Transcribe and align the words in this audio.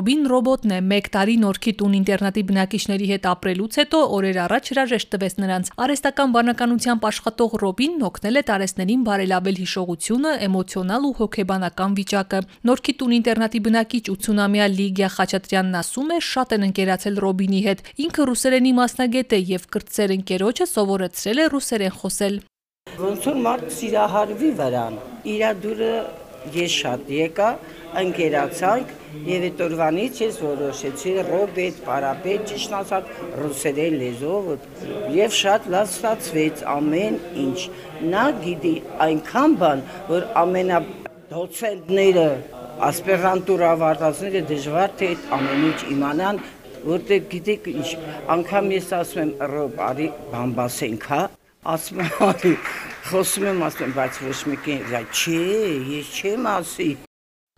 Ռոբին 0.00 0.22
ռոբոտն 0.32 0.72
է 0.72 0.76
1 0.96 1.08
տարի 1.12 1.32
Նորքի 1.42 1.72
տուն 1.76 1.94
ինտերնատի 1.98 2.42
բնակիչների 2.48 3.06
հետ 3.10 3.26
ապրելուց 3.30 3.74
հետո 3.80 3.98
օրեր 4.16 4.38
առաջ 4.44 4.70
հրաժեշտ 4.72 5.08
տվեց 5.12 5.34
նրանց։ 5.42 5.66
Արեստական 5.84 6.32
բանականությամբ 6.36 7.04
աշխատող 7.10 7.56
Ռոբինն 7.60 8.06
օգնել 8.08 8.40
է 8.40 8.42
տարեցներին 8.50 9.02
բարելավել 9.10 9.60
հիշողությունը, 9.60 10.32
էմոցիոնալ 10.46 11.04
ու 11.04 11.12
հոգեբանական 11.20 11.98
վիճակը։ 12.00 12.40
Նորքի 12.70 12.94
տուն 12.96 13.12
ինտերնատի 13.20 13.60
բնակիչ 13.68 14.04
80-ամյա 14.14 14.70
Լիգիա 14.80 15.10
Խաչատրյանն 15.20 15.76
ասում 15.84 16.08
է, 16.16 16.18
շատ 16.30 16.56
են 16.56 16.66
ընկերացել 16.70 17.20
Ռոբինի 17.28 17.60
հետ։ 17.68 17.84
Ինքը 18.08 18.28
ռուսերենի 18.30 18.72
մասնագետ 18.80 19.36
է 19.36 19.42
եւ 19.52 19.68
կրտսեր 19.76 20.16
ընկերոջը 20.16 20.68
սովորեցրել 20.72 21.44
է 21.44 21.46
ռուսերեն 21.52 21.94
խոսել։ 22.00 22.40
Ոնց 23.04 23.28
որ 23.28 23.38
մարդ 23.44 23.70
սիրահարվի 23.76 24.50
վրան, 24.60 24.94
իրա 25.30 25.50
դուրը 25.60 25.94
ես 26.54 26.76
շատ 26.80 27.10
եկա, 27.14 27.48
ընկերացանք 28.00 28.92
եւ 29.26 29.44
այդ 29.48 29.60
օրվանից 29.64 30.20
ես 30.22 30.36
որոշեցի 30.44 31.14
ռոբետ, 31.26 31.80
պարապետ, 31.86 32.44
ճիշտ 32.50 32.76
ասած 32.80 33.10
ռուսերեն 33.40 33.96
լեզվով 34.02 34.50
եւ 35.16 35.34
շատ 35.40 35.68
լավ 35.74 35.90
ստացվեց 35.90 36.62
ամեն 36.74 37.18
ինչ։ 37.44 37.58
Նա 38.14 38.24
գիտի 38.44 38.74
այնքան 39.06 39.58
բան, 39.64 39.84
որ 40.10 40.28
ամենա 40.44 40.80
դոցենտները 41.34 42.28
ասպերանտուրա 42.90 43.72
ավարտածները 43.76 44.40
դժվար 44.50 44.94
թե 45.00 45.10
այդ 45.14 45.26
ամեն 45.36 45.66
ինչ 45.70 45.80
իմանան, 45.94 46.40
որտեղ 46.86 47.26
գիտեք 47.34 47.66
ինչ, 47.74 47.88
անգամ 48.36 48.70
ես 48.76 48.92
ասում 49.00 49.20
եմ 49.26 49.32
ռոբ, 49.50 49.82
արի 49.90 50.06
բամբասենք, 50.30 51.08
հա, 51.10 51.20
ասում 51.74 52.00
արի 52.30 52.54
խոսում 53.10 53.46
եմ 53.50 53.62
ասում 53.66 53.94
բայց 54.00 54.24
ոչ 54.30 54.40
մեկին 54.54 54.90
չէ 55.20 55.44
ես 55.92 56.18
չեմ 56.20 56.50
ասի 56.56 56.90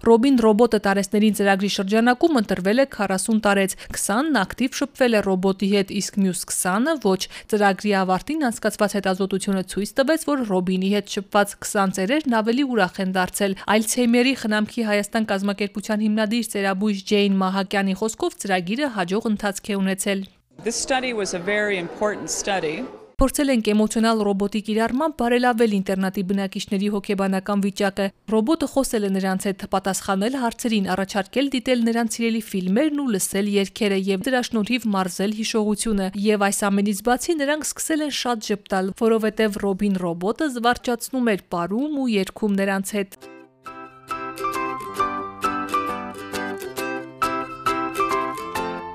Ռոբին 0.03 0.39
ռոբոտը 0.43 0.79
տարեցներին 0.83 1.35
ծրագրի 1.39 1.69
շրջանակում 1.73 2.39
ընտրվել 2.41 2.83
է 2.83 2.87
40 2.91 3.37
տարեց, 3.45 3.75
20-ն 3.95 4.39
ակտիվ 4.41 4.79
շփվել 4.79 5.15
է 5.15 5.21
ռոբոտի 5.27 5.69
հետ, 5.73 5.93
իսկ 6.01 6.17
մյուս 6.23 6.41
20-ը 6.51 6.95
ոչ։ 7.05 7.21
Ծրագրի 7.53 7.93
ավարտին 8.01 8.43
անցկացված 8.49 8.97
հետազոտությունը 8.99 9.63
ցույց 9.73 9.93
տվեց, 10.03 10.25
որ 10.33 10.43
Ռոբինի 10.51 10.91
հետ 10.97 11.15
շփված 11.15 11.55
20 11.69 11.95
ծերերն 11.99 12.35
ավելի 12.43 12.65
ուրախ 12.73 12.99
են 13.07 13.15
դարձել։ 13.15 13.55
Այլցհեյմերի 13.77 14.35
խնամքի 14.43 14.87
Հայաստան 14.91 15.29
կազմակերպության 15.31 16.03
հիմնադիր 16.03 16.51
ծերաբույժ 16.57 17.05
Ջեյն 17.13 17.39
Մահակյանի 17.47 17.95
խոսքով 18.03 18.37
ծրագիրը 18.43 18.91
հաջող 18.99 19.31
ընթացք 19.31 19.71
է 19.71 19.79
ունեցել։ 19.87 20.27
This 20.67 20.77
study 20.77 21.15
was 21.15 21.35
a 21.35 21.39
very 21.39 21.79
important 21.79 22.29
study 22.31 22.83
Փորձել 23.23 23.51
ենք 23.53 23.69
էմոցիոնալ 23.71 24.21
ռոբոտի 24.27 24.61
կիրառմամբ 24.67 25.15
բարելավել 25.21 25.75
ինտերնետի 25.77 26.23
բնակիչների 26.31 26.89
հոգեբանական 26.95 27.61
վիճակը։ 27.63 28.07
Ռոբոտը 28.33 28.69
խոսել 28.73 29.07
է 29.07 29.11
նրանց 29.17 29.47
հետ, 29.47 29.63
պատասխանել 29.75 30.39
հարցերին, 30.43 30.89
առաջարկել 30.97 31.53
դիտել 31.55 31.85
նրանց 31.87 32.17
սիրելի 32.19 32.43
ֆիլմերն 32.51 33.03
ու 33.03 33.07
լսել 33.15 33.51
երգերը 33.55 33.99
եւ 34.11 34.25
դրա 34.27 34.41
շնորհիվ 34.51 34.89
մարզել 34.99 35.37
հիշողությունը։ 35.39 36.09
Եվ 36.27 36.47
այս 36.51 36.59
ամենից 36.67 37.05
բացի 37.07 37.37
նրանք 37.39 37.69
սկսել 37.71 38.03
են 38.11 38.17
շատ 38.19 38.49
ճպտալ, 38.51 38.91
որովհետեւ 39.07 39.61
Ռոբին 39.63 40.03
ռոբոտը 40.03 40.51
զվարճացնում 40.59 41.31
էր 41.37 41.47
ապարում 41.47 42.03
ու 42.03 42.11
երգում 42.19 42.59
նրանց 42.59 42.97
հետ։ 42.99 43.32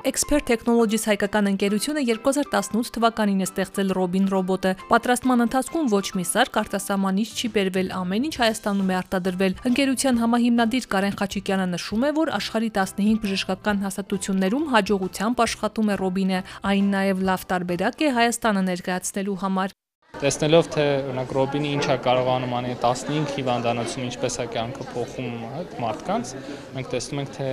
Expert 0.07 0.45
Technologies 0.47 1.03
հայկական 1.03 1.49
ընկերությունը 1.49 2.01
2018 2.07 2.91
թվականին 2.95 3.41
է 3.43 3.47
ստեղծել 3.47 3.89
Robin 3.97 4.29
ռոբոտը։ 4.31 4.69
Պատրաստման 4.87 5.43
ընթացքում 5.45 5.89
ոչ 5.91 6.03
մի 6.15 6.23
սարք 6.29 6.59
արտասահմանից 6.61 7.33
չի 7.35 7.49
բերվել, 7.57 7.89
ամեն 7.97 8.27
ինչ 8.29 8.35
Հայաստանում 8.39 8.93
է 8.93 8.95
արտադրվել։ 9.01 9.57
Ընկերության 9.67 10.21
համահիմնադիր 10.23 10.87
Կարեն 10.95 11.17
Խաչիկյանը 11.19 11.65
նշում 11.73 12.05
է, 12.07 12.11
որ 12.23 12.31
աշխարհի 12.39 12.71
15 12.77 13.19
բժշկական 13.25 13.83
հաստատություններում 13.83 14.69
հաջողությամբ 14.77 15.43
աշխատում 15.47 15.91
է 15.91 15.99
Robin-ը, 16.05 16.39
այն 16.71 16.87
նաև 16.95 17.27
լավ 17.27 17.45
տարբերակ 17.51 18.07
է 18.07 18.13
Հայաստանը 18.21 18.63
ներկայացնելու 18.71 19.37
համար։ 19.43 19.76
Տեսնելով 20.17 20.67
թե 20.73 20.83
օրինակ 21.11 21.31
Ռոբինի 21.37 21.71
ինչա 21.77 21.95
կարողանում 22.01 22.53
անի 22.57 22.71
15 22.81 23.33
հիվանդանոցում 23.35 24.05
ինչպես 24.07 24.37
է 24.41 24.45
կյանքը 24.55 24.85
փոխում 24.95 25.43
այդ 25.59 25.75
մարդկանց, 25.83 26.31
մենք 26.73 26.89
տեսնում 26.93 27.21
ենք 27.21 27.35
թե 27.37 27.49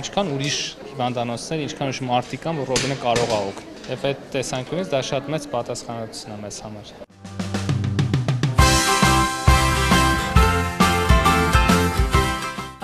ինչքան 0.00 0.30
ուրիշ 0.36 0.60
հիվանդանոցներ, 0.94 1.64
ինչքան 1.66 1.92
ուրիշ 1.92 2.00
մարդիկ 2.08 2.46
կան, 2.46 2.62
որ 2.62 2.72
Ռոբինը 2.72 2.96
կարող 3.04 3.34
է 3.36 3.40
օգնել։ 3.50 3.90
Եվ 3.92 4.08
այդ 4.12 4.24
տեսանկյունից 4.32 4.94
դա 4.96 5.02
շատ 5.12 5.28
մեծ 5.36 5.50
պատասխանատվություն 5.52 6.36
է 6.38 6.40
մեզ 6.46 6.62
համար։ 6.64 7.15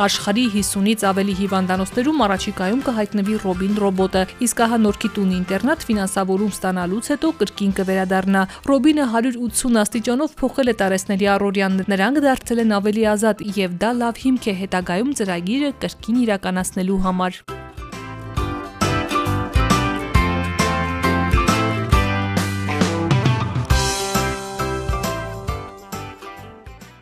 Աշխարհի 0.03 0.45
50-ից 0.57 1.03
ավելի 1.07 1.35
հիվանդանոցներում 1.39 2.23
առաջիկայում 2.27 2.81
կհայտնվի 2.89 3.37
Ռոբին 3.43 3.77
ռոբոտը, 3.83 4.23
իսկ 4.47 4.63
ահա 4.67 4.79
Նորքի 4.83 5.11
տունի 5.19 5.37
ինտերնատ 5.39 5.87
ֆինանսավորում 5.91 6.53
ստանալուց 6.57 7.11
հետո 7.13 7.33
կրկին 7.43 7.77
կվերադառնա։ 7.79 8.45
Ռոբինը 8.73 9.09
180 9.15 9.81
աստիճանով 9.87 10.37
փոխել 10.43 10.75
է 10.75 10.77
տարեսների 10.83 11.33
առօրյան, 11.39 11.81
նրանք 11.95 12.23
դարձել 12.27 12.67
են 12.67 12.79
ավելի 12.83 13.09
ազատ 13.15 13.49
եւ 13.63 13.81
դա 13.87 13.97
լավ 14.03 14.23
հիմք 14.27 14.47
է 14.51 14.59
հետագայում 14.67 15.17
ծրագիրը 15.23 15.75
կրկին 15.87 16.23
իրականացնելու 16.27 17.03
համար։ 17.07 17.45